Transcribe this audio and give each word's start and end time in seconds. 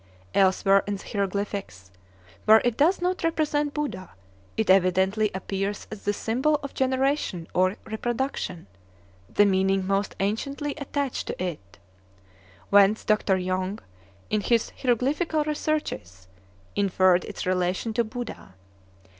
Elsewhere 0.33 0.83
in 0.87 0.95
the 0.95 1.05
hieroglyphics, 1.05 1.91
where 2.45 2.59
it 2.65 2.75
does 2.75 3.03
not 3.03 3.23
represent 3.23 3.75
Buddha, 3.75 4.09
it 4.57 4.67
evidently 4.67 5.29
appears 5.31 5.85
as 5.91 6.05
the 6.05 6.11
symbol 6.11 6.59
of 6.63 6.73
generation 6.73 7.47
or 7.53 7.75
reproduction, 7.85 8.65
the 9.31 9.45
meaning 9.45 9.85
most 9.85 10.15
anciently 10.19 10.73
attached 10.79 11.27
to 11.27 11.39
it; 11.43 11.77
whence 12.71 13.05
Dr. 13.05 13.37
Young, 13.37 13.77
in 14.31 14.41
his 14.41 14.71
"Hieroglyphical 14.81 15.43
Researches," 15.43 16.27
inferred 16.75 17.23
its 17.25 17.45
relation 17.45 17.93
to 17.93 18.03
Buddha. 18.03 18.55